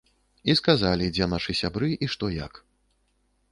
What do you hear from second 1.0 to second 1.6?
дзе нашы